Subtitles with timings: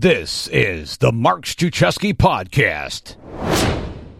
[0.00, 3.16] This is the Mark Struczewski Podcast.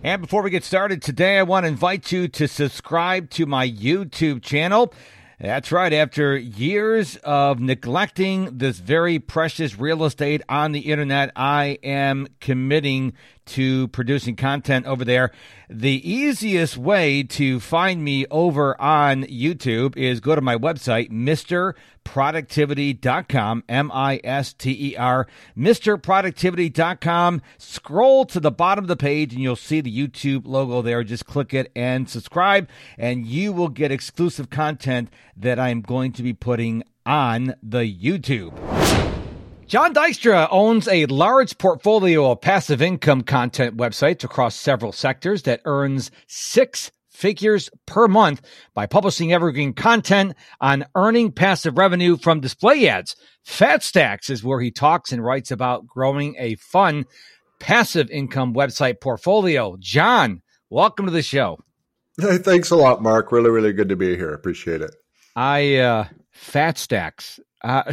[0.03, 3.71] And before we get started today, I want to invite you to subscribe to my
[3.71, 4.93] YouTube channel.
[5.39, 5.93] That's right.
[5.93, 13.13] After years of neglecting this very precious real estate on the internet, I am committing
[13.49, 15.33] to producing content over there.
[15.69, 23.65] The easiest way to find me over on YouTube is go to my website, MisterProductivity.com,
[23.69, 25.27] M I S T E R,
[25.57, 27.43] MisterProductivity.com.
[27.59, 31.05] Scroll to the bottom of the page and you'll see the YouTube logo there.
[31.05, 36.23] Just click it and subscribe, and you will get exclusive content that I'm going to
[36.23, 38.78] be putting on the YouTube.
[39.69, 45.61] Jon Dykstra owns a large portfolio of passive income content websites across several sectors that
[45.67, 48.41] earns six figures per month
[48.73, 53.15] by publishing evergreen content on earning passive revenue from display ads.
[53.45, 57.05] Fat Stacks is where he talks and writes about growing a fun
[57.61, 59.77] passive income website portfolio.
[59.79, 61.59] Jon, welcome to the show.
[62.19, 63.31] Hey, thanks a lot, Mark.
[63.33, 64.33] Really, really good to be here.
[64.33, 64.95] Appreciate it.
[65.37, 67.39] I uh Fat Stacks.
[67.63, 67.93] Uh,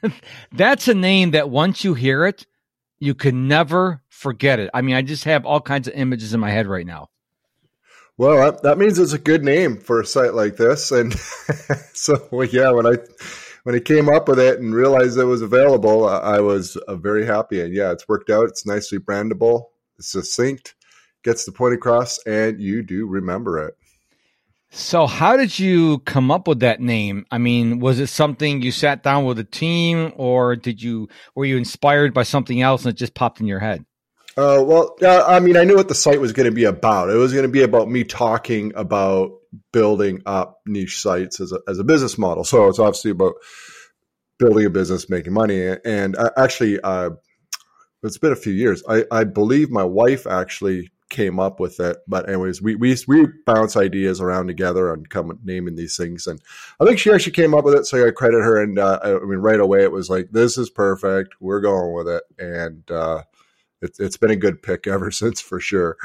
[0.52, 2.46] that's a name that once you hear it,
[2.98, 4.70] you can never forget it.
[4.72, 7.08] I mean, I just have all kinds of images in my head right now.
[8.18, 11.12] Well, that, means it's a good name for a site like this, and
[11.94, 12.98] so well, yeah, when I
[13.64, 17.24] when I came up with it and realized it was available, I was uh, very
[17.24, 17.60] happy.
[17.60, 18.48] And yeah, it's worked out.
[18.48, 19.66] It's nicely brandable.
[19.98, 20.74] It's succinct,
[21.24, 23.74] gets the point across, and you do remember it.
[24.74, 27.26] So, how did you come up with that name?
[27.30, 31.44] I mean, was it something you sat down with a team, or did you were
[31.44, 33.84] you inspired by something else and it just popped in your head?
[34.34, 37.10] Uh, well, I mean, I knew what the site was going to be about.
[37.10, 39.32] It was going to be about me talking about
[39.74, 42.42] building up niche sites as a as a business model.
[42.42, 43.34] So it's obviously about
[44.38, 47.10] building a business, making money, and uh, actually, uh,
[48.02, 48.82] it's been a few years.
[48.88, 51.98] I, I believe my wife actually came up with it.
[52.08, 56.26] But anyways, we we we bounce ideas around together and come naming these things.
[56.26, 56.40] And
[56.80, 58.60] I think she actually came up with it, so I credit her.
[58.60, 61.34] And uh, I mean, right away it was like, this is perfect.
[61.38, 63.22] We're going with it, and uh,
[63.80, 65.96] it, it's been a good pick ever since for sure.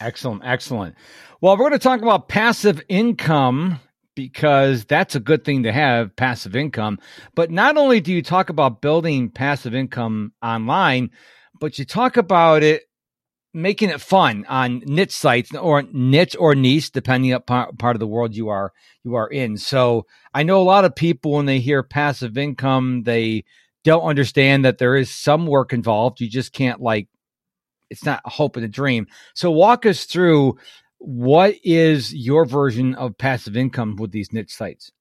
[0.00, 0.96] Excellent, excellent.
[1.40, 3.78] Well, we're going to talk about passive income
[4.14, 6.98] because that's a good thing to have passive income.
[7.34, 11.10] But not only do you talk about building passive income online,
[11.60, 12.89] but you talk about it
[13.52, 18.06] making it fun on niche sites or niche or niche, depending upon part of the
[18.06, 18.72] world you are
[19.02, 19.56] you are in.
[19.56, 23.44] So I know a lot of people when they hear passive income, they
[23.82, 26.20] don't understand that there is some work involved.
[26.20, 27.08] You just can't like
[27.88, 29.06] it's not a hope and a dream.
[29.34, 30.58] So walk us through
[30.98, 34.92] what is your version of passive income with these niche sites?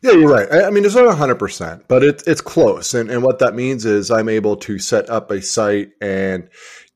[0.00, 0.50] Yeah, you're right.
[0.50, 2.94] I, mean, it's not 100%, but it, it's close.
[2.94, 6.48] And, and what that means is I'm able to set up a site and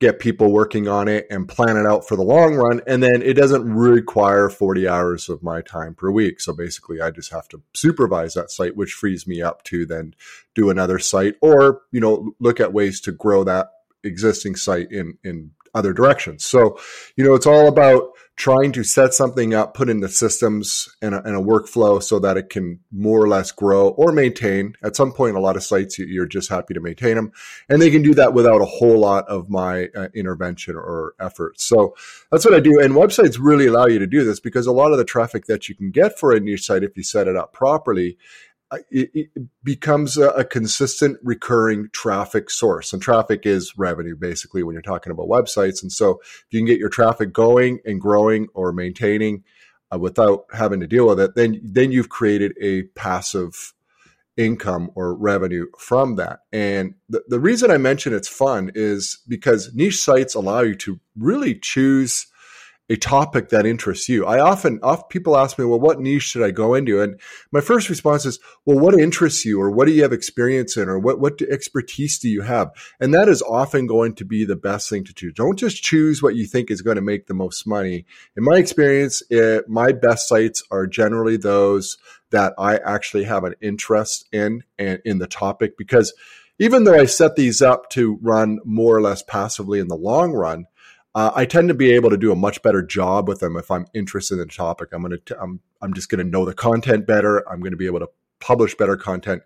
[0.03, 2.81] get people working on it and plan it out for the long run.
[2.89, 6.41] And then it doesn't require 40 hours of my time per week.
[6.41, 10.15] So basically, I just have to supervise that site, which frees me up to then
[10.57, 13.69] do another site or, you know, look at ways to grow that
[14.03, 16.45] existing site in, in other directions.
[16.45, 16.81] So,
[17.15, 21.15] you know, it's all about trying to set something up, put in the systems and
[21.15, 24.75] a, and a, workflow so that it can more or less grow or maintain.
[24.83, 27.33] At some point, a lot of sites you're just happy to maintain them,
[27.69, 31.61] and they can do that without a whole lot of my uh, intervention or effort.
[31.61, 31.95] So
[32.31, 32.81] that's what I do.
[32.81, 35.69] And websites really allow you to do this because a lot of the traffic that
[35.69, 38.17] you can get for a niche site, if you set it up properly,
[38.91, 39.29] it, it
[39.63, 45.11] becomes a, a, consistent recurring traffic source and traffic is revenue basically when you're talking
[45.11, 49.45] about websites and so if you can get your traffic going and growing or maintaining
[49.93, 53.75] uh, without having to deal with it then then you've created a passive
[54.37, 56.41] income or revenue from that.
[56.53, 60.99] And the, the reason i mention it's fun is because niche sites allow you to
[61.17, 62.27] really choose
[62.93, 64.27] a topic that interests you.
[64.27, 67.01] I often, often people ask me, well, what niche should I go into?
[67.01, 67.19] And
[67.51, 70.91] my first response is, well, what interests you or what do you have experience in
[70.91, 72.71] or what, what expertise do you have?
[73.01, 75.33] And that is often going to be the best thing to choose.
[75.33, 78.05] Don't just choose what you think is going to make the most money.
[78.37, 81.97] In my experience, it, my best sites are generally those
[82.31, 86.13] that I actually have an interest in and in the topic because
[86.59, 90.33] even though I set these up to run more or less passively in the long
[90.33, 90.67] run,
[91.15, 93.71] uh, I tend to be able to do a much better job with them if
[93.71, 94.91] I'm interested in the topic.
[94.93, 97.49] I'm gonna t- I'm I'm just gonna know the content better.
[97.51, 98.09] I'm gonna be able to
[98.41, 99.43] publish better content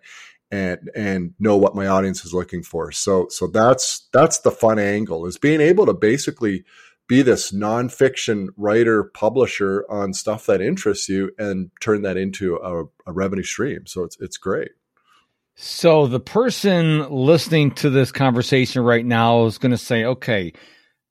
[0.49, 2.91] and and know what my audience is looking for.
[2.91, 6.63] So so that's that's the fun angle is being able to basically
[7.07, 12.83] be this nonfiction writer publisher on stuff that interests you and turn that into a,
[13.05, 13.85] a revenue stream.
[13.87, 14.71] So it's it's great.
[15.59, 20.53] So the person listening to this conversation right now is going to say, okay,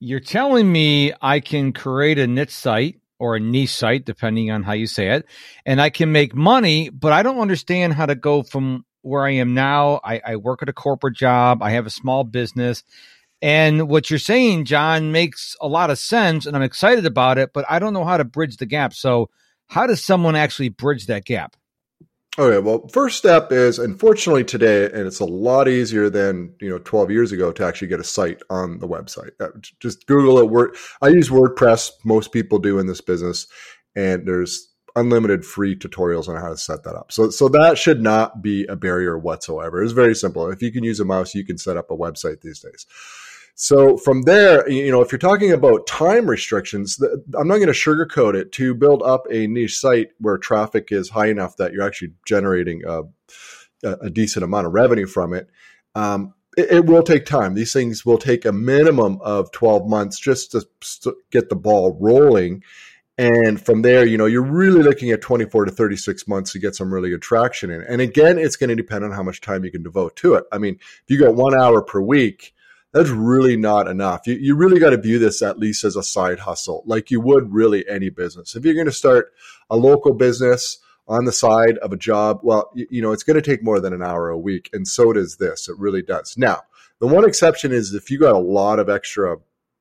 [0.07, 4.63] you're telling me I can create a niche site or a niche site, depending on
[4.63, 5.27] how you say it,
[5.65, 9.33] and I can make money, but I don't understand how to go from where I
[9.33, 10.01] am now.
[10.05, 11.63] I, I work at a corporate job.
[11.63, 12.85] I have a small business.
[13.43, 17.51] And what you're saying, Jon, makes a lot of sense, and I'm excited about it,
[17.53, 18.95] but I don't know how to bridge the gap.
[18.95, 19.31] So,
[19.67, 21.57] how does someone actually bridge that gap?
[22.39, 26.79] Okay, well, first step is unfortunately today, and it's a lot easier than you know
[26.79, 29.31] 12 years ago to actually get a site on the website.
[29.41, 29.49] Uh,
[29.81, 30.51] just Google it.
[30.51, 30.77] Word.
[31.01, 31.93] I use WordPress.
[32.05, 33.47] Most people do in this business,
[33.95, 37.13] and there's unlimited free tutorials on how to set that up.
[37.13, 39.83] So, so that should not be a barrier whatsoever.
[39.83, 40.51] It's very simple.
[40.51, 42.87] If you can use a mouse, you can set up a website these days.
[43.59, 47.03] So from there, you know, if you're talking about time restrictions,
[47.35, 48.53] I'm not going to sugarcoat it.
[48.53, 52.83] To build up a niche site where traffic is high enough that you're actually generating
[52.87, 53.05] a,
[53.83, 55.49] a decent amount of revenue from it,
[55.95, 57.55] um, it, it, will take time.
[57.55, 62.63] These things will take a minimum of 12 months just to get the ball rolling.
[63.17, 66.75] And from there, you know, you're really looking at 24 to 36 months to get
[66.75, 67.81] some really good traction in.
[67.81, 70.45] And again, it's going to depend on how much time you can devote to it.
[70.53, 72.53] I mean, if you got one hour per week,
[72.93, 74.27] that's really not enough.
[74.27, 77.21] You, you really got to view this at least as a side hustle, like you
[77.21, 78.57] would really any business.
[78.57, 79.33] If you're going to start
[79.69, 80.79] a local business
[81.09, 83.81] on the side of a job, well, you, you know, it's going to take more
[83.81, 84.71] than an hour a week.
[84.73, 85.69] And so does this.
[85.69, 86.37] It really does.
[86.37, 86.63] Now,
[86.99, 89.37] the one exception is if you got a lot of extra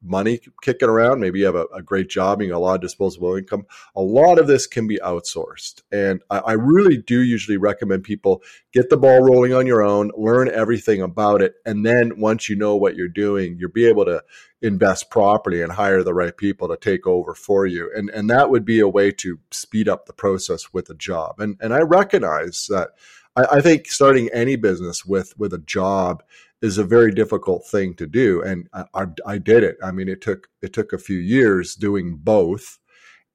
[0.05, 1.19] money kicking around.
[1.19, 3.65] Maybe you have a, a great job you and a lot of disposable income.
[3.95, 5.81] A lot of this can be outsourced.
[5.91, 8.41] And I, I, really do usually recommend people
[8.71, 11.55] get the ball rolling on your own, learn everything about it.
[11.65, 14.23] And then once you know what you're doing, you'll be able to
[14.61, 17.91] invest properly and hire the right people to take over for you.
[17.95, 21.39] And, and that would be a way to speed up the process with a job.
[21.39, 22.89] And, and I recognize that
[23.35, 26.23] I, I think starting any business with, with a job
[26.65, 29.77] is a very difficult thing to do, and I, I, I, did it.
[29.83, 32.79] I mean, it took it took a few years doing both,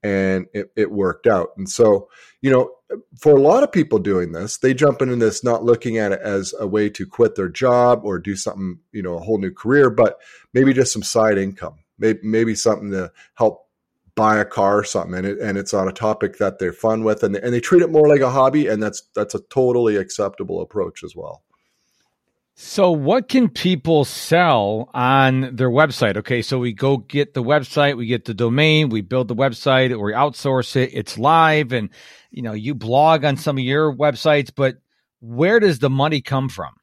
[0.03, 1.51] and it, it worked out.
[1.57, 2.09] And so,
[2.43, 2.71] you know,
[3.19, 6.21] for a lot of people doing this, they jump into this not looking at it
[6.23, 9.53] as a way to quit their job or do something, you know, a whole new
[9.53, 10.19] career, but
[10.53, 13.67] maybe just some side income, maybe maybe something to help
[14.17, 17.05] buy a car or something and, it, and it's on a topic that they're fun
[17.05, 19.41] with and they, and they treat it more like a hobby and that's that's a
[19.51, 21.43] totally acceptable approach as well
[22.63, 26.19] so, what can people sell on their website?
[26.19, 29.93] Okay, so we go get the website, we get the domain, we build the website,
[29.93, 30.91] or we outsource it.
[30.93, 31.89] It's live, and
[32.31, 34.77] you know you blog on some of your websites, but
[35.21, 36.75] where does the money come from?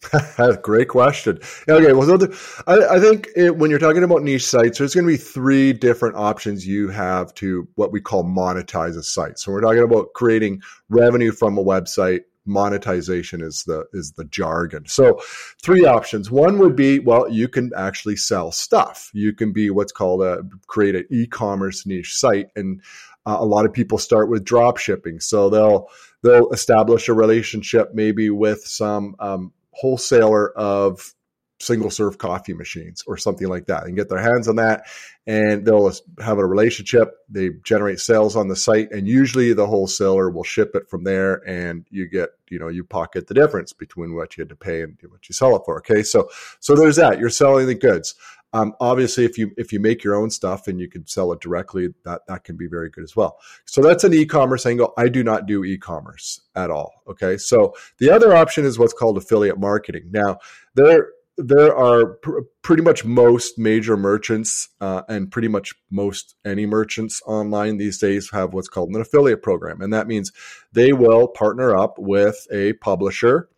[0.62, 1.38] Great question.
[1.68, 2.28] Okay, well,
[2.66, 5.74] I, I think it, when you're talking about niche sites, there's going to be three
[5.74, 9.38] different options you have to what we call monetize a site.
[9.38, 14.86] So we're talking about creating revenue from a website monetization is the is the jargon.
[14.86, 15.20] So
[15.62, 16.30] three options.
[16.30, 19.10] One would be well, you can actually sell stuff.
[19.12, 22.80] You can be what's called a create an e-commerce niche site and
[23.26, 25.20] uh, a lot of people start with drop shipping.
[25.20, 25.88] So they'll
[26.22, 31.12] they'll establish a relationship maybe with some um, wholesaler of
[31.58, 34.84] single serve coffee machines or something like that and get their hands on that
[35.26, 37.14] and they'll have a relationship.
[37.28, 41.36] They generate sales on the site and usually the wholesaler will ship it from there
[41.48, 44.82] and you get you know you pocket the difference between what you had to pay
[44.82, 46.02] and what you sell it for okay?
[46.02, 46.28] So
[46.60, 47.18] so there's that.
[47.18, 48.14] You're selling the goods.
[48.52, 51.40] Um, obviously if you if you make your own stuff and you can sell it
[51.40, 53.38] directly that that can be very good as well.
[53.64, 54.92] So that's an e-commerce angle.
[54.96, 57.36] I do not do e-commerce at all okay?
[57.38, 60.10] So the other option is what's called affiliate marketing.
[60.10, 60.38] Now
[60.74, 66.66] there there are pr- pretty much most major merchants uh, and pretty much most any
[66.66, 69.80] merchants online these days have what's called an affiliate program.
[69.80, 70.32] And that means
[70.72, 73.48] they will partner up with a publisher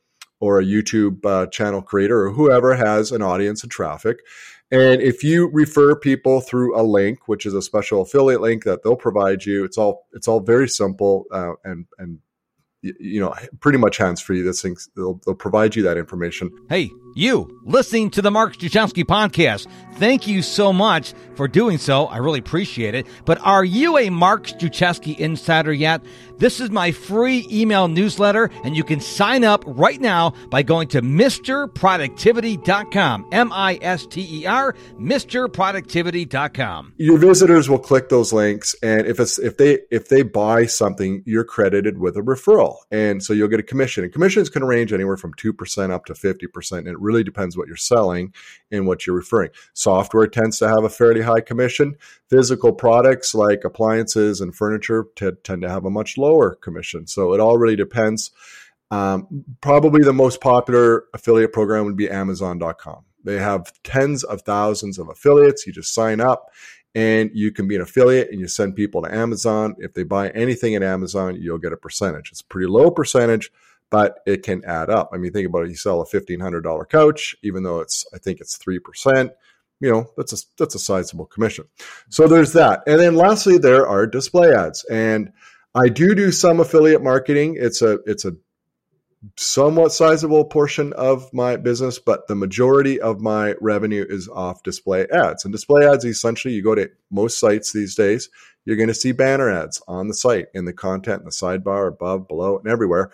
[0.41, 4.21] or a YouTube uh, channel creator or whoever has an audience and traffic.
[4.71, 8.83] And if you refer people through a link, which is a special affiliate link that
[8.83, 12.19] they'll provide you, it's all it's all very simple uh, and and
[12.83, 14.43] you know pretty much hands free.
[14.43, 16.51] This thing they'll, they'll provide you that information.
[16.69, 19.67] Hey you listening to the Mark Struczewski podcast.
[19.97, 22.07] Thank you so much for doing so.
[22.07, 23.09] I really appreciate it.
[23.25, 26.03] But are you a Mark Struczewski insider yet?
[26.39, 30.87] This is my free email newsletter, and you can sign up right now by going
[30.89, 33.27] to MisterProductivity.com.
[33.33, 36.93] M I S T E R, MisterProductivity.com.
[36.97, 41.25] Your visitors will click those links, and if it's if they if they buy something,
[41.27, 44.05] you're credited with a referral, and so you'll get a commission.
[44.05, 46.87] And commissions can range anywhere from two percent up to fifty percent.
[46.87, 48.33] It really depends what you're selling
[48.71, 49.51] and what you're referring.
[49.73, 51.97] Software tends to have a fairly high commission.
[52.29, 57.07] Physical products like appliances and furniture t- tend to have a much lower commission.
[57.07, 58.31] So it all really depends.
[58.91, 63.05] Um, probably the most popular affiliate program would be Amazon.com.
[63.25, 65.67] They have tens of thousands of affiliates.
[65.67, 66.51] You just sign up
[66.95, 69.77] and you can be an affiliate and you send people to Amazon.
[69.79, 72.31] If they buy anything at Amazon, you'll get a percentage.
[72.33, 73.51] It's a pretty low percentage,
[73.91, 75.11] but it can add up.
[75.13, 75.71] I mean, think about it.
[75.71, 79.31] You sell a $1,500 couch, even though it's, I think it's 3%,
[79.81, 81.67] you know, that's a, that's a sizable commission.
[82.09, 82.83] So there's that.
[82.87, 85.33] And then lastly, there are display ads and
[85.75, 87.57] I do do some affiliate marketing.
[87.59, 88.33] It's a, it's a
[89.37, 95.07] somewhat sizable portion of my business, but the majority of my revenue is off display
[95.13, 95.45] ads.
[95.45, 98.29] And display ads, essentially, you go to most sites these days,
[98.65, 101.89] you're going to see banner ads on the site in the content, in the sidebar,
[101.89, 103.11] above, below, and everywhere.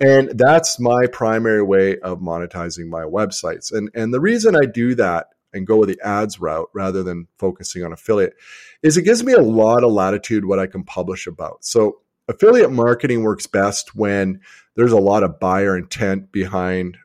[0.00, 3.72] And that's my primary way of monetizing my websites.
[3.72, 7.26] And, and the reason I do that and go with the ads route rather than
[7.38, 8.34] focusing on affiliate
[8.82, 11.64] is it gives me a lot of latitude what I can publish about.
[11.64, 14.40] So affiliate marketing works best when
[14.76, 16.98] there's a lot of buyer intent behind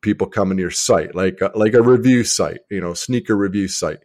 [0.00, 3.68] people coming to your site, like a, like a review site, you know, sneaker review
[3.68, 3.98] site.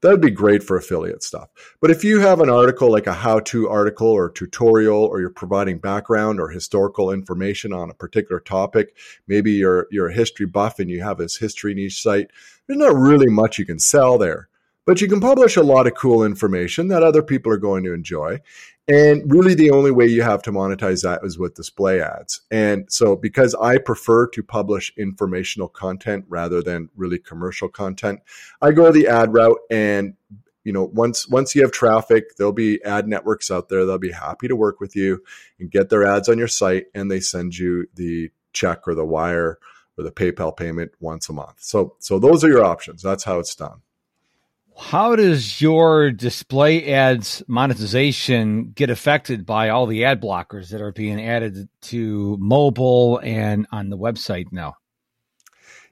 [0.00, 1.48] That would be great for affiliate stuff.
[1.80, 5.78] But if you have an article like a how-to article or tutorial, or you're providing
[5.78, 8.94] background or historical information on a particular topic,
[9.26, 12.30] maybe you're you're a history buff and you have this history niche site.
[12.66, 14.48] There's not really much you can sell there,
[14.86, 17.92] but you can publish a lot of cool information that other people are going to
[17.92, 18.40] enjoy.
[18.86, 22.42] And really, the only way you have to monetize that is with display ads.
[22.50, 28.20] And so, because I prefer to publish informational content rather than really commercial content,
[28.60, 29.58] I go the ad route.
[29.70, 30.14] And
[30.64, 33.86] you know, once once you have traffic, there'll be ad networks out there.
[33.86, 35.22] They'll be happy to work with you
[35.58, 39.04] and get their ads on your site, and they send you the check or the
[39.04, 39.58] wire
[39.96, 41.56] or the PayPal payment once a month.
[41.58, 43.02] So, so those are your options.
[43.02, 43.80] That's how it's done.
[44.76, 50.92] How does your display ads monetization get affected by all the ad blockers that are
[50.92, 54.76] being added to mobile and on the website now?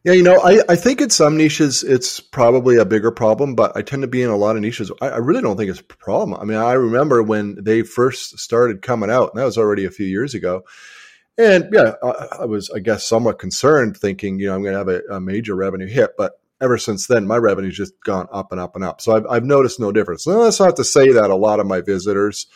[0.04, 3.76] Yeah, you know, I, I think in some niches it's probably a bigger problem, but
[3.76, 4.90] I tend to be in a lot of niches.
[5.00, 6.40] I, I really don't think it's a problem.
[6.40, 9.92] I mean, I remember when they first started coming out, and that was already a
[9.92, 10.64] few years ago.
[11.38, 14.78] And yeah, I, I was, I guess, somewhat concerned, thinking, you know, I'm going to
[14.78, 16.10] have a, a major revenue hit.
[16.18, 16.32] But
[16.62, 19.00] ever since then, my revenue's just gone up and up and up.
[19.00, 20.26] So I've, I've noticed no difference.
[20.26, 22.46] Now, that's not to say that a lot of my visitors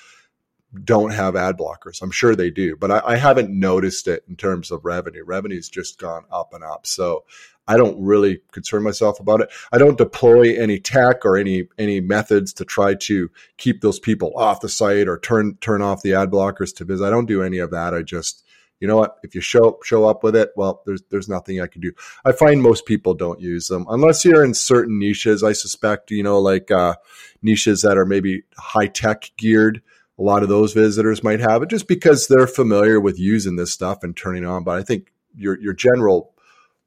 [0.85, 2.03] don't have ad blockers.
[2.03, 5.25] I'm sure they do, but I, I haven't noticed it in terms of revenue.
[5.25, 6.87] Revenue's just gone up and up.
[6.87, 7.25] So
[7.69, 9.51] I don't really concern myself about it.
[9.73, 14.33] I don't deploy any tech or any any methods to try to keep those people
[14.37, 17.05] off the site or turn turn off the ad blockers to visit.
[17.05, 17.95] I don't do any of that.
[17.95, 18.45] I just
[18.81, 19.17] you know what?
[19.23, 21.93] If you show show up with it, well, there's there's nothing I can do.
[22.25, 25.43] I find most people don't use them unless you're in certain niches.
[25.43, 26.97] I suspect, you know, like uh,
[27.43, 29.83] niches that are maybe high tech geared.
[30.19, 33.73] A lot of those visitors might have it just because they're familiar with using this
[33.73, 34.65] stuff and turning on.
[34.65, 36.35] But I think your your general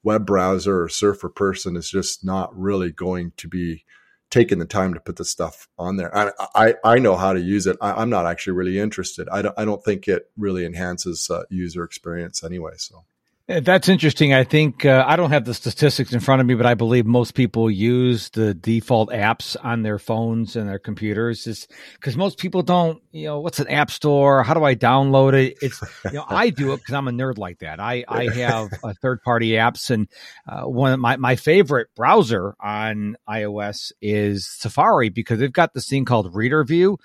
[0.03, 3.83] web browser or surfer person is just not really going to be
[4.29, 6.15] taken the time to put the stuff on there.
[6.15, 7.77] I, I, I know how to use it.
[7.81, 9.27] I, am not actually really interested.
[9.29, 12.73] I don't, I don't think it really enhances uh, user experience anyway.
[12.77, 13.05] So
[13.49, 14.31] that's interesting.
[14.31, 17.07] I think uh, I don't have the statistics in front of me, but I believe
[17.07, 21.67] most people use the default apps on their phones and their computers.
[21.93, 24.43] Because most people don't, you know, what's an app store?
[24.43, 25.57] How do I download it?
[25.61, 27.79] It's, you know, I do it because I'm a nerd like that.
[27.79, 30.07] I I have a third party apps, and
[30.47, 35.89] uh, one of my my favorite browser on iOS is Safari because they've got this
[35.89, 36.99] thing called Reader View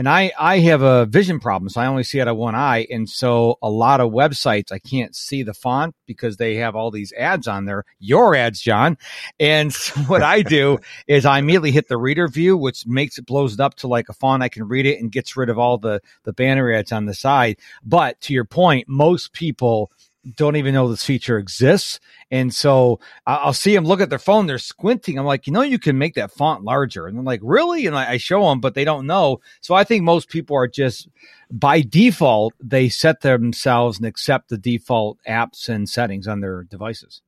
[0.00, 2.86] and I I have a vision problem, so I only see out of one eye,
[2.90, 6.90] and so a lot of websites I can't see the font because they have all
[6.90, 7.84] these ads on there.
[7.98, 8.96] Your ads, Jon,
[9.38, 13.26] and so what I do is I immediately hit the reader view, which makes it
[13.26, 15.58] blows it up to like a font I can read it and gets rid of
[15.58, 17.58] all the the banner ads on the side.
[17.84, 19.92] But to your point, most people
[20.36, 21.98] don't even know this feature exists.
[22.30, 25.18] And so I'll see them look at their phone, they're squinting.
[25.18, 27.06] I'm like, you know, you can make that font larger.
[27.06, 27.86] And I'm like, really?
[27.86, 29.40] And I show them, but they don't know.
[29.60, 31.08] So I think most people are just
[31.50, 37.22] by default, they set themselves and accept the default apps and settings on their devices.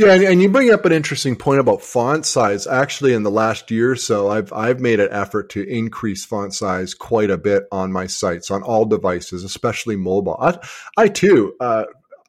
[0.00, 2.66] Yeah, and, you bring up an interesting point about font size.
[2.66, 6.54] Actually, in the last year or so, I've I've made an effort to increase font
[6.54, 10.38] size quite a bit on my sites on all devices, especially mobile.
[10.40, 10.58] I,
[10.96, 11.84] I too, uh,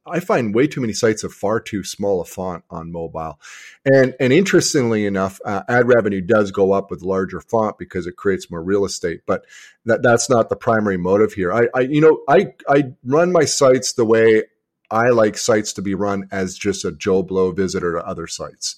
[0.06, 3.40] I find way too many sites have far too small a font on mobile,
[3.86, 8.18] and and interestingly enough, uh, ad revenue does go up with larger font because it
[8.18, 9.22] creates more real estate.
[9.26, 9.46] But
[9.86, 11.54] that that's not the primary motive here.
[11.54, 14.44] I, I you know I I run my sites the way
[14.92, 18.76] I like sites to be run as just a Joe Blow visitor to other sites.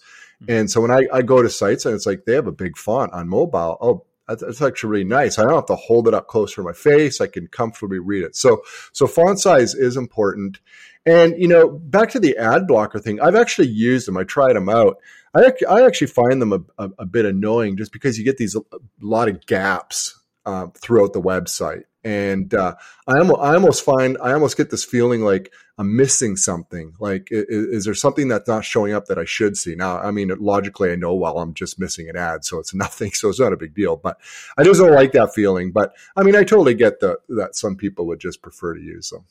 [0.47, 2.77] And so when I, I go to sites and it's like they have a big
[2.77, 5.37] font on mobile, oh, that's, actually really nice.
[5.37, 7.19] I don't have to hold it up close for my face.
[7.19, 8.35] I can comfortably read it.
[8.35, 10.59] So, so font size is important.
[11.05, 14.17] And, you know, back to the ad blocker thing, I've actually used them.
[14.17, 14.97] I tried them out.
[15.33, 18.55] I, I actually find them a, a, a bit annoying just because you get these
[18.55, 18.61] a
[19.01, 21.83] lot of gaps uh, throughout the website.
[22.03, 22.75] And uh,
[23.07, 26.93] I, almost, I almost find, I almost get this feeling like I'm missing something.
[26.99, 29.73] Like, is, is, there something that's not showing up that I should see?
[29.75, 33.11] Now, I mean, logically, I know, well, I'm just missing an ad, so it's nothing,
[33.11, 33.95] so it's not a big deal.
[33.95, 34.17] But
[34.57, 35.71] I just don't like that feeling.
[35.71, 39.09] But I mean, I totally get the, that some people would just prefer to use
[39.09, 39.25] them.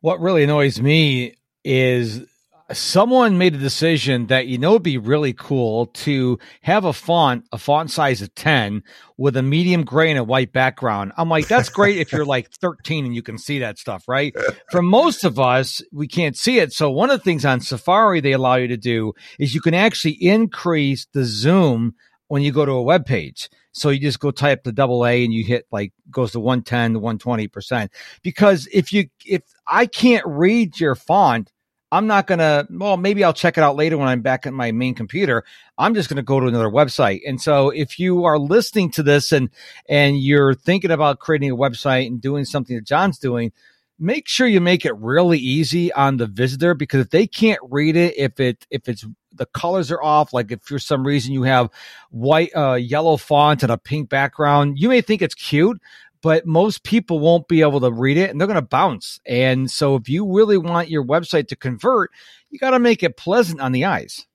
[0.00, 2.26] What really annoys me is
[2.72, 7.46] someone made a decision that you know it'd be really cool to have a font,
[7.52, 8.82] a font size of 10
[9.16, 11.12] with a medium gray and a white background.
[11.16, 14.34] I'm like, that's great if you're like 13 and you can see that stuff, right?
[14.70, 16.72] For most of us, we can't see it.
[16.72, 19.74] So one of the things on Safari they allow you to do is you can
[19.74, 21.94] actually increase the zoom
[22.28, 23.50] when you go to a web page.
[23.72, 26.94] So you just go type the double A and you hit like goes to 110
[26.94, 27.88] to 120%.
[28.22, 31.51] Because if you, if I can't read your font,
[31.92, 34.54] I'm not going to, well, maybe I'll check it out later when I'm back at
[34.54, 35.44] my main computer.
[35.76, 37.20] I'm just going to go to another website.
[37.26, 39.50] And so if you are listening to this and,
[39.90, 43.52] and you're thinking about creating a website and doing something that Jon's doing,
[43.98, 47.94] make sure you make it really easy on the visitor because if they can't read
[47.94, 51.42] it, if it, if it's, the colors are off, like if for some reason you
[51.42, 51.68] have
[52.08, 55.78] white, uh, yellow font and a pink background, you may think it's cute,
[56.22, 59.20] but most people won't be able to read it and they're going to bounce.
[59.26, 62.10] And so if you really want your website to convert,
[62.48, 64.26] you got to make it pleasant on the eyes.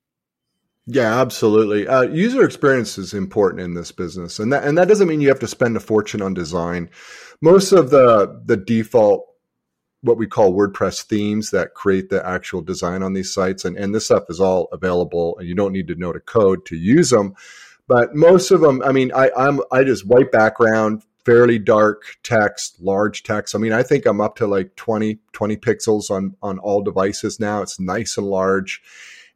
[0.85, 1.87] Yeah, absolutely.
[1.87, 5.27] Uh, user experience is important in this business, and that and that doesn't mean you
[5.27, 6.89] have to spend a fortune on design.
[7.41, 9.27] Most of the the default
[10.01, 13.93] what we call WordPress themes that create the actual design on these sites, and and
[13.93, 17.09] this stuff is all available, and you don't need to know to code to use
[17.09, 17.35] them.
[17.89, 22.81] But most of them, I mean, I, I'm I just white background, fairly dark text,
[22.81, 23.53] large text.
[23.53, 27.37] I mean, I think I'm up to like 20, 20 pixels on, on all devices
[27.37, 27.61] now.
[27.61, 28.81] It's nice and large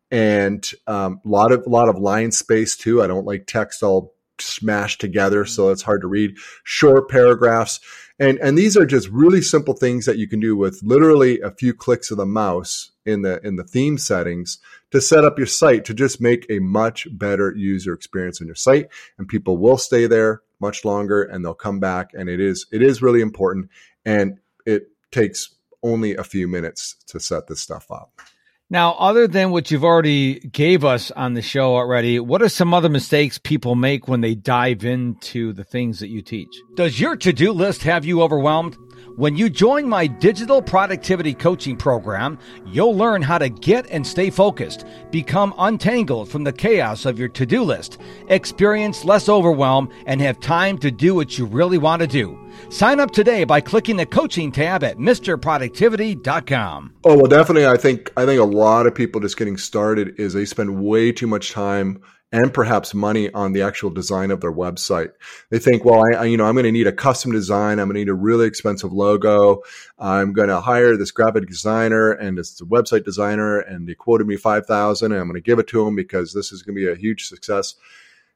[0.10, 3.04] and a um, lot of, a lot of line space too.
[3.04, 5.44] I don't like text all smashed together.
[5.44, 7.82] So it's hard to read short paragraphs.
[8.18, 11.52] And, and these are just really simple things that you can do with literally a
[11.52, 14.60] few clicks of the mouse in the, in the theme settings
[14.92, 18.56] to set up your site to just make a much better user experience on your
[18.56, 18.88] site.
[19.18, 22.82] And people will stay there much longer and they'll come back and it is it
[22.82, 23.70] is really important
[24.06, 28.22] and it takes only a few minutes to set this stuff up.
[28.70, 32.74] Now, other than what you've already gave us on the show already, what are some
[32.74, 36.56] other mistakes people make when they dive into the things that you teach?
[36.76, 38.78] Does your to-do list have you overwhelmed?
[39.18, 44.30] When you join my digital productivity coaching program, you'll learn how to get and stay
[44.30, 50.22] focused, become untangled from the chaos of your to do list, experience less overwhelm, and
[50.22, 52.40] have time to do what you really want to do.
[52.70, 56.94] Sign up today by clicking the coaching tab at MisterProductivity.com.
[57.04, 57.68] Oh well, definitely.
[57.68, 61.12] I think I think a lot of people just getting started is they spend way
[61.12, 65.12] too much time and perhaps money on the actual design of their website.
[65.50, 67.80] They think, well, I, I you know, I'm going to need a custom design.
[67.80, 69.64] I'm going to need a really expensive logo.
[70.00, 74.38] I'm going to hire this graphic designer and a website designer and they quoted me
[74.38, 76.92] 5,000 and I'm going to give it to them because this is going to be
[76.92, 77.76] a huge success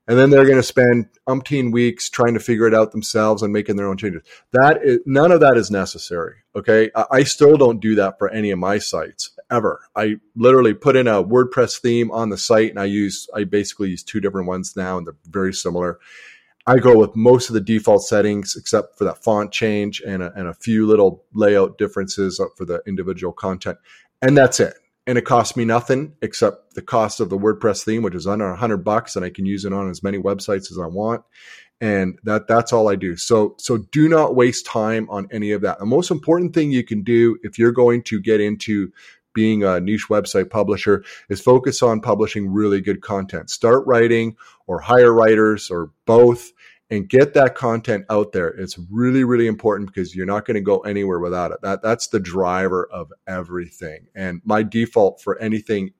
[0.07, 3.51] and then they're going to spend umpteen weeks trying to figure it out themselves and
[3.51, 4.21] making their own changes.
[4.51, 6.35] That is none of that is necessary.
[6.55, 9.81] Okay, I, I still don't do that for any of my sites ever.
[9.95, 13.89] I literally put in a WordPress theme on the site, and I use I basically
[13.89, 15.99] use two different ones now, and they're very similar.
[16.67, 20.33] I go with most of the default settings except for that font change and a,
[20.33, 23.77] and a few little layout differences for the individual content,
[24.21, 24.75] and that's it
[25.07, 28.47] and it costs me nothing except the cost of the WordPress theme, which is under
[28.47, 31.23] a hundred bucks, and I can use it on as many websites as I want.
[31.81, 33.17] And that that's all I do.
[33.17, 35.79] So so do not waste time on any of that.
[35.79, 38.91] The most important thing you can do if you're going to get into
[39.35, 43.51] being a niche website publisher is focus on publishing really good content.
[43.51, 46.51] Start writing or hire writers or both
[46.89, 48.47] and get that content out there.
[48.47, 51.61] It's really, really important because you're not going to go anywhere without it.
[51.61, 54.07] That that's the driver of everything.
[54.15, 55.91] And my default for anything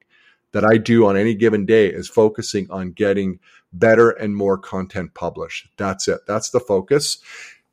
[0.51, 3.39] that I do on any given day is focusing on getting
[3.73, 5.67] better and more content published.
[5.75, 6.21] That's it.
[6.27, 7.17] That's the focus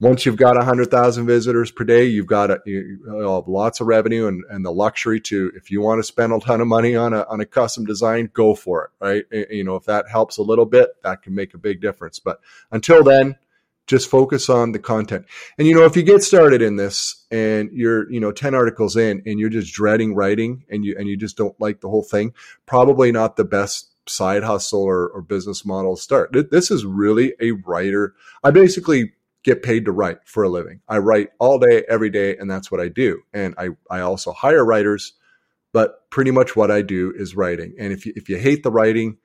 [0.03, 4.27] once you've got 100,000 visitors per day, you've got a, you have lots of revenue
[4.27, 7.13] and, and the luxury to, if you want to spend a ton of money on
[7.13, 9.47] a, on a custom design, go for it, right?
[9.49, 12.19] You know, if that helps a little bit, that can make a big difference.
[12.19, 12.41] But
[12.73, 13.37] until then,
[13.87, 15.25] just focus on the content.
[15.57, 18.97] And, you know, if you get started in this and you're, you know, 10 articles
[18.97, 22.03] in and you're just dreading writing and you, and you just don't like the whole
[22.03, 22.35] thing,
[22.67, 26.33] probably not the best side hustle or, or business model start.
[26.51, 28.15] This is really a writer.
[28.43, 30.81] I basically get paid to write for a living.
[30.89, 33.23] I write all day, every day, and that's what I do.
[33.33, 35.15] And I, I also hire writers,
[35.73, 37.75] but pretty much what I do is writing.
[37.79, 39.19] And if you, if you hate the writing,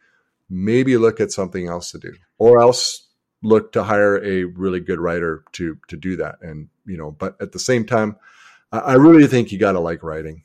[0.49, 3.07] maybe look at something else to do or else
[3.43, 6.37] look to hire a really good writer to, to do that.
[6.41, 8.15] And, you know, but at the same time,
[8.71, 10.43] I really think you got to like writing.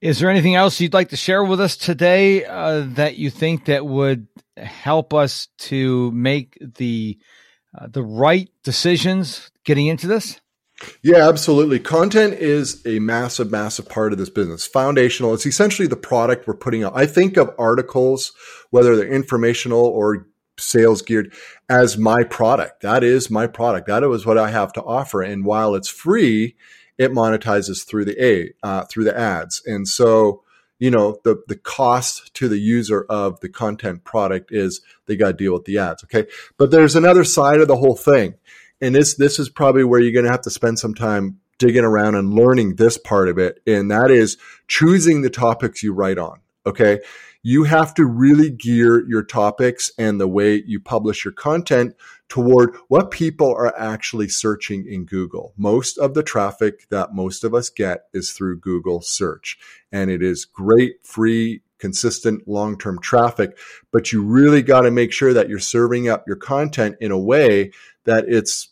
[0.00, 3.64] Is there anything else you'd like to share with us today uh, that you think
[3.64, 7.18] that would help us to make the
[7.76, 10.40] uh, the right decisions getting into this?
[11.02, 11.80] Yeah, absolutely.
[11.80, 14.66] Content is a massive, massive part of this business.
[14.66, 15.34] Foundational.
[15.34, 16.92] It's essentially the product we're putting out.
[16.94, 18.32] I think of articles,
[18.70, 21.32] whether they're informational or sales geared,
[21.68, 22.82] as my product.
[22.82, 23.88] That is my product.
[23.88, 25.20] That is what I have to offer.
[25.20, 26.54] And while it's free,
[26.96, 30.42] it monetizes through the a uh, through the ads, and so
[30.78, 35.28] you know the the cost to the user of the content product is they got
[35.28, 36.04] to deal with the ads.
[36.04, 38.34] Okay, but there's another side of the whole thing,
[38.80, 41.84] and this this is probably where you're going to have to spend some time digging
[41.84, 44.36] around and learning this part of it, and that is
[44.68, 46.40] choosing the topics you write on.
[46.66, 47.00] Okay.
[47.44, 51.94] You have to really gear your topics and the way you publish your content
[52.28, 55.54] toward what people are actually searching in Google.
[55.56, 59.58] Most of the traffic that most of us get is through Google search.
[59.90, 63.56] And it is great, free, consistent long-term traffic,
[63.92, 67.18] but you really got to make sure that you're serving up your content in a
[67.18, 67.70] way
[68.04, 68.68] that it's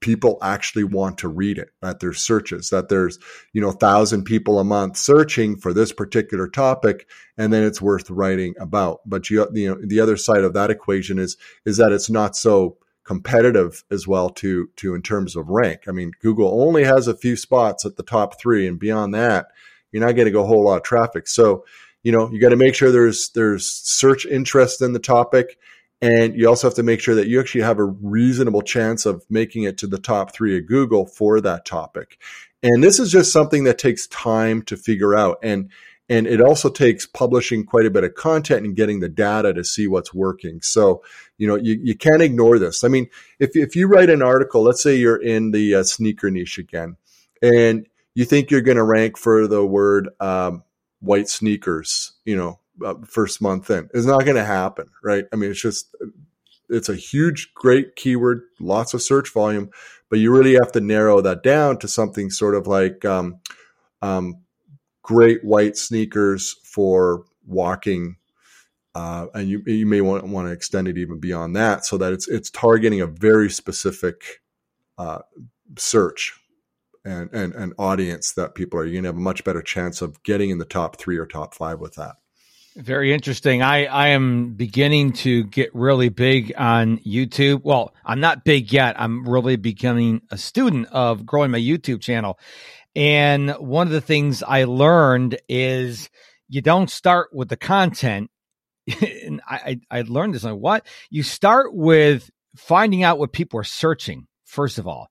[0.00, 3.18] people actually want to read it that there's searches that there's
[3.52, 8.10] you know thousand people a month searching for this particular topic and then it's worth
[8.10, 9.00] writing about.
[9.06, 12.36] But you, you know the other side of that equation is is that it's not
[12.36, 15.82] so competitive as well to to in terms of rank.
[15.86, 19.46] I mean google only has a few spots at the top three and beyond that
[19.92, 21.28] you're not getting a whole lot of traffic.
[21.28, 21.64] So
[22.02, 25.58] you know you got to make sure there's there's search interest in the topic
[26.02, 29.24] and you also have to make sure that you actually have a reasonable chance of
[29.28, 32.18] making it to the top three of Google for that topic.
[32.62, 35.38] And this is just something that takes time to figure out.
[35.42, 35.70] And
[36.10, 39.62] and it also takes publishing quite a bit of content and getting the data to
[39.62, 40.60] see what's working.
[40.60, 41.04] So,
[41.38, 42.82] you know, you, you can't ignore this.
[42.82, 43.08] I mean,
[43.38, 46.96] if, if you write an article, let's say you're in the uh, sneaker niche again,
[47.40, 47.86] and
[48.16, 50.64] you think you're going to rank for the word um,
[50.98, 52.58] white sneakers, you know,
[53.06, 53.88] first month in.
[53.94, 55.24] It's not going to happen, right?
[55.32, 55.94] I mean, it's just
[56.68, 59.70] it's a huge, great keyword, lots of search volume,
[60.08, 63.40] but you really have to narrow that down to something sort of like um,
[64.02, 64.36] um,
[65.02, 68.16] great white sneakers for walking.
[68.94, 72.12] Uh, and you, you may want, want to extend it even beyond that so that
[72.12, 74.40] it's it's targeting a very specific
[74.98, 75.20] uh,
[75.78, 76.40] search
[77.04, 78.84] and, and and audience that people are.
[78.84, 81.54] You're gonna have a much better chance of getting in the top three or top
[81.54, 82.16] five with that.
[82.80, 83.60] Very interesting.
[83.62, 87.62] I, I am beginning to get really big on YouTube.
[87.62, 88.98] Well, I'm not big yet.
[88.98, 92.38] I'm really becoming a student of growing my YouTube channel.
[92.96, 96.08] And one of the things I learned is
[96.48, 98.30] you don't start with the content.
[99.00, 100.44] and I, I, I learned this.
[100.44, 100.86] Like, what?
[101.10, 105.10] You start with finding out what people are searching, first of all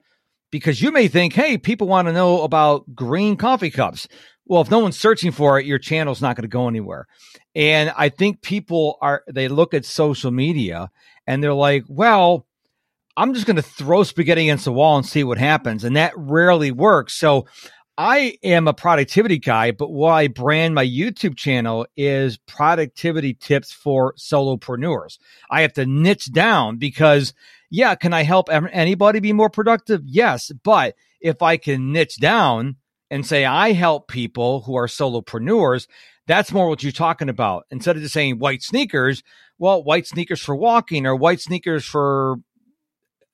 [0.51, 4.07] because you may think, hey, people want to know about green coffee cups.
[4.49, 7.07] Well, if no one's searching for it, your channel's not going to go anywhere.
[7.53, 10.89] And I think people are, they look at social media
[11.27, 12.47] and they're like, well,
[13.15, 15.83] I'm just going to throw spaghetti against the wall and see what happens.
[15.83, 17.13] And that rarely works.
[17.13, 17.45] So
[17.95, 23.71] I am a productivity guy, but what I brand my YouTube channel is productivity tips
[23.71, 25.19] for solopreneurs.
[25.51, 27.33] I have to niche down because,
[27.69, 30.01] yeah, can I help anybody be more productive?
[30.05, 30.51] Yes.
[30.63, 32.77] But if I can niche down,
[33.09, 35.87] and say, I help people who are solopreneurs,
[36.27, 37.65] that's more what you're talking about.
[37.71, 39.23] Instead of just saying white sneakers,
[39.57, 42.37] well, white sneakers for walking or white sneakers for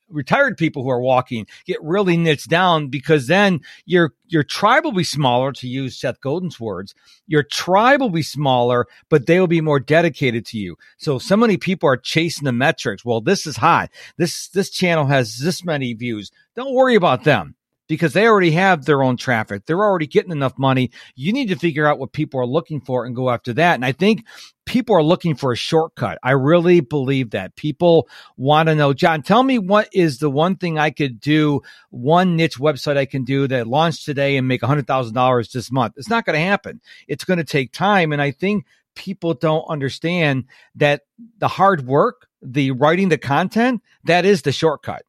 [0.10, 4.92] retired people who are walking get really niched down because then your your tribe will
[4.92, 6.94] be smaller to use Seth Godin's words.
[7.28, 10.78] Your tribe will be smaller, but they will be more dedicated to you.
[10.98, 13.04] So so many people are chasing the metrics.
[13.04, 13.90] Well, this is hot.
[14.18, 16.32] This this channel has this many views.
[16.56, 17.56] Don't worry about them
[17.88, 19.66] because they already have their own traffic.
[19.66, 20.92] They're already getting enough money.
[21.16, 23.76] You need to figure out what people are looking for and go after that.
[23.76, 24.26] And I think
[24.66, 26.18] people are looking for a shortcut.
[26.24, 30.56] I really believe that people want to know, Jon, tell me what is the one
[30.56, 34.62] thing I could do, one niche website I can do that launch today and make
[34.62, 35.94] $100,000 this month.
[35.98, 36.82] It's not going to happen.
[37.08, 38.12] It's going to take time.
[38.12, 40.46] And I think people don't understand
[40.76, 41.02] that
[41.38, 45.04] the hard work, the writing the content, that is the shortcut.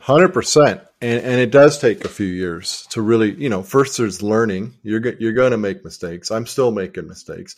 [0.00, 0.80] Hundred percent.
[1.00, 4.74] And and it does take a few years to really you know first there's learning.
[4.82, 6.30] You're you're going to make mistakes.
[6.30, 7.56] I'm still making mistakes.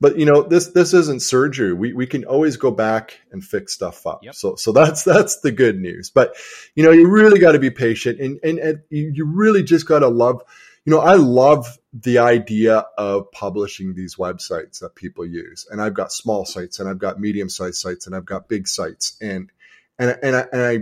[0.00, 1.72] But you know this this isn't surgery.
[1.72, 4.20] We we can always go back and fix stuff up.
[4.22, 4.34] Yep.
[4.34, 6.10] so so that's that's the good news.
[6.10, 6.34] But
[6.74, 8.20] you know you really got to be patient.
[8.20, 10.42] And, and and you really just got to love
[10.86, 15.66] you know i love the idea of publishing these websites that people use.
[15.70, 18.68] And i've got small sites and i've got medium sized sites and i've got big
[18.68, 19.16] sites.
[19.20, 19.50] And
[19.98, 20.78] and and I, and I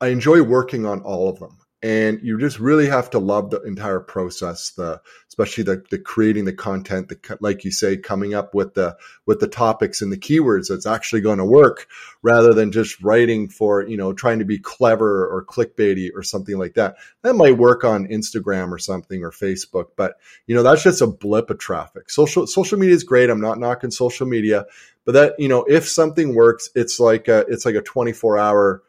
[0.00, 1.58] I enjoy working on all of them.
[1.82, 6.46] And you just really have to love the entire process, the especially the, the creating
[6.46, 10.16] the content, the like you say, coming up with the with the topics and the
[10.16, 11.86] keywords that's actually going to work,
[12.22, 16.58] rather than just writing for you know trying to be clever or clickbaity or something
[16.58, 16.96] like that.
[17.22, 21.06] That might work on Instagram or something or Facebook, but you know that's just a
[21.06, 22.08] blip of traffic.
[22.10, 23.28] Social social media is great.
[23.28, 24.64] I'm not knocking social media,
[25.04, 28.82] but that you know if something works, it's like a, it's like a 24 hour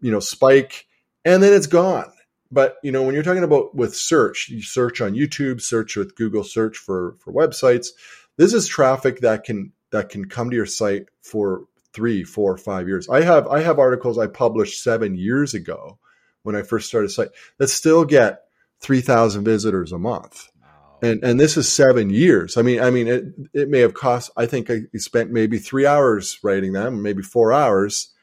[0.00, 0.86] you know, spike
[1.26, 2.10] and then it's gone.
[2.50, 6.14] But you know, when you're talking about with search, you search on YouTube, search with
[6.14, 7.88] Google search for for websites.
[8.36, 12.86] This is traffic that can that can come to your site for three, four, five
[12.86, 13.08] years.
[13.08, 15.98] I have I have articles I published seven years ago
[16.44, 17.28] when I first started a site
[17.58, 18.44] that still get
[18.80, 20.48] three thousand visitors a month.
[21.02, 22.56] And and this is seven years.
[22.56, 24.30] I mean, I mean, it it may have cost.
[24.36, 28.14] I think I spent maybe three hours writing them, maybe four hours,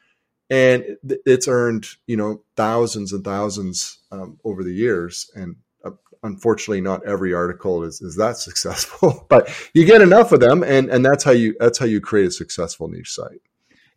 [0.50, 5.30] and it's earned you know thousands and thousands um, over the years.
[5.34, 5.90] And uh,
[6.22, 10.62] unfortunately not every article is, is that successful but you get enough of them.
[10.62, 13.40] And and that's how you that's how you create a successful niche site.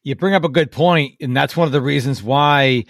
[0.04, 2.86] You bring up a good point and that's one of the reasons why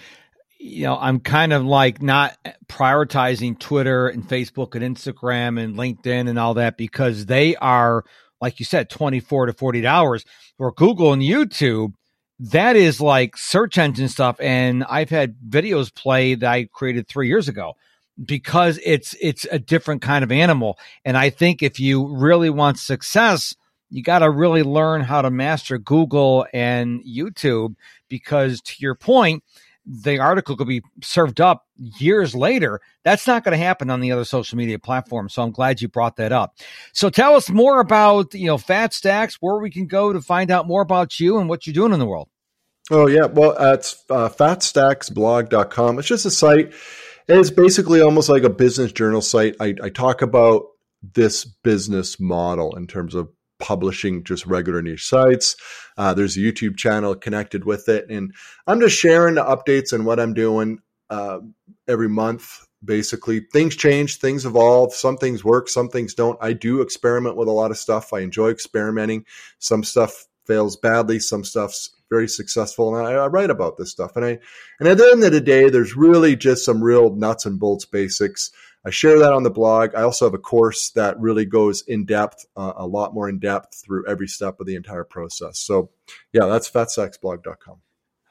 [0.59, 2.35] you know i'm kind of like not
[2.67, 8.03] prioritizing twitter and facebook and instagram and linkedin and all that because they are
[8.41, 10.25] like you said 24 to 40 hours.
[10.59, 11.93] Or google and youtube
[12.39, 17.27] that is like search engine stuff and i've had videos play that i created three
[17.27, 17.75] years ago
[18.23, 20.77] because it's it's a different kind of animal.
[21.05, 23.55] And i think if you really want success
[23.89, 27.75] you got to really learn how to master google and youtube
[28.09, 29.43] because to your point
[29.87, 32.81] the article could be served up years later.
[33.03, 35.33] That's not going to happen on the other social media platforms.
[35.33, 36.55] So I'm glad you brought that up.
[36.93, 40.51] So tell us more about, you know, Fat Stacks, where we can go to find
[40.51, 42.27] out more about you and what you're doing in the world.
[42.91, 43.25] Oh, yeah.
[43.25, 45.99] Well, it's uh, fatstacksblog.com.
[45.99, 46.73] It's just a site.
[47.27, 49.55] It's basically almost like a business journal site.
[49.59, 50.63] I, I talk about
[51.01, 55.55] this business model in terms of publishing just regular niche sites.
[55.97, 58.09] Uh, there's a YouTube channel connected with it.
[58.09, 58.33] And
[58.65, 61.39] I'm just sharing the updates and what I'm doing uh,
[61.87, 62.65] every month.
[62.85, 64.93] Basically, things change, things evolve.
[64.93, 66.37] Some things work, some things don't.
[66.39, 68.13] I do experiment with a lot of stuff.
[68.13, 69.25] I enjoy experimenting.
[69.57, 74.15] Some stuff fails badly, some stuff's very successful, and I, I write about this stuff.
[74.15, 74.39] And I,
[74.79, 77.85] and at the end of the day, there's really just some real nuts and bolts
[77.85, 78.51] basics
[78.87, 79.95] I share that on the blog.
[79.95, 83.37] I also have a course that really goes in depth, uh, a lot more in
[83.37, 85.59] depth through every step of the entire process.
[85.59, 85.89] So,
[86.31, 87.81] yeah, that's fatstacksblog.com.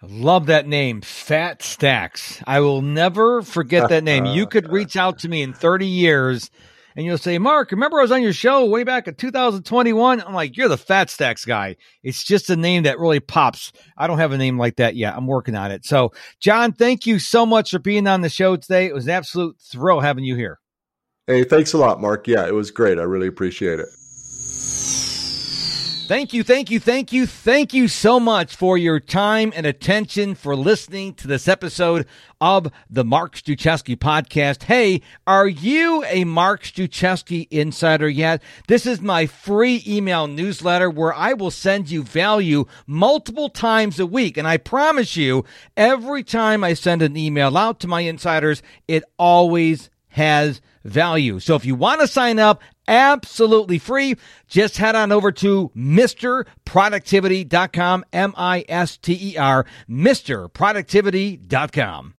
[0.02, 2.42] I love that name, Fat Stacks.
[2.46, 4.24] I will never forget that name.
[4.24, 6.50] You could reach out to me in 30 years
[6.96, 10.22] and you'll say, Mark, remember I was on your show way back in 2021?
[10.22, 11.76] I'm like, you're the Fat Stacks guy.
[12.02, 13.70] It's just a name that really pops.
[13.98, 15.14] I don't have a name like that yet.
[15.14, 15.84] I'm working on it.
[15.84, 18.86] So, Jon, thank you so much for being on the show today.
[18.86, 20.58] It was an absolute thrill having you here.
[21.26, 22.26] Hey, thanks a lot, Mark.
[22.26, 22.98] Yeah, it was great.
[22.98, 23.88] I really appreciate it.
[26.06, 30.36] Thank you, thank you, thank you, thank you so much for your time and attention
[30.36, 32.06] for listening to this episode
[32.40, 34.62] of the Mark Struczewski podcast.
[34.62, 38.40] Hey, are you a Mark Struczewski insider yet?
[38.68, 44.06] This is my free email newsletter where I will send you value multiple times a
[44.06, 44.36] week.
[44.36, 45.44] And I promise you,
[45.76, 51.40] every time I send an email out to my insiders, it always has value.
[51.40, 54.16] So if you want to sign up, absolutely free,
[54.48, 62.14] just head on over to MisterProductivity.com, M I S T E R, MisterProductivity.com.